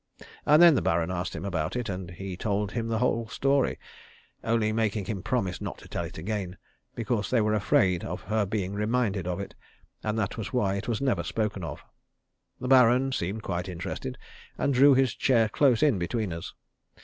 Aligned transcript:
And 0.47 0.59
then 0.63 0.73
the 0.73 0.81
Baron 0.81 1.11
asked 1.11 1.35
him 1.35 1.45
about 1.45 1.75
it, 1.75 1.87
and 1.87 2.09
he 2.09 2.35
told 2.35 2.71
him 2.71 2.87
the 2.87 2.97
whole 2.97 3.27
story, 3.27 3.77
only 4.43 4.73
making 4.73 5.05
him 5.05 5.21
promise 5.21 5.61
not 5.61 5.77
to 5.77 5.87
tell 5.87 6.03
it 6.03 6.17
again, 6.17 6.57
because 6.95 7.29
they 7.29 7.39
were 7.39 7.53
afraid 7.53 8.03
of 8.03 8.21
her 8.21 8.43
being 8.47 8.73
reminded 8.73 9.27
of 9.27 9.39
it, 9.39 9.53
and 10.01 10.17
that 10.17 10.39
was 10.39 10.51
why 10.51 10.73
it 10.73 10.87
was 10.87 11.01
never 11.01 11.21
spoken 11.21 11.63
of. 11.63 11.83
The 12.59 12.67
Baron 12.67 13.11
seemed 13.11 13.43
quite 13.43 13.69
interested, 13.69 14.17
and 14.57 14.73
drew 14.73 14.95
his 14.95 15.13
chair 15.13 15.47
close 15.47 15.83
in 15.83 15.99
between 15.99 16.33
us. 16.33 16.51